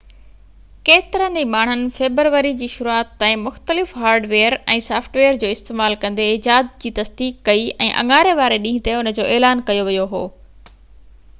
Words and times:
ڪيترن 0.89 1.35
ئي 1.39 1.47
ماڻھن 1.55 1.81
فيبروري 1.97 2.53
جي 2.61 2.69
شروعات 2.75 3.11
تائين 3.23 3.41
مختلف 3.47 3.91
ھارڊويئر 4.05 4.55
۽ 4.77 4.79
سافٽ 4.87 5.19
ويئر 5.21 5.37
جو 5.43 5.51
استعمال 5.57 5.97
ڪندي 6.05 6.25
ايجاد 6.31 6.73
جي 6.85 6.93
تصديق 7.01 7.37
ڪئي 7.51 7.69
۽ 7.89 7.91
اڱاري 8.05 8.33
واري 8.41 8.59
ڏينهن 8.65 8.85
تي 8.89 8.95
ان 9.03 9.13
جو 9.21 9.29
اعلان 9.37 9.61
ڪيو 9.69 9.85
ويو 9.91 10.09
هو 10.15 10.23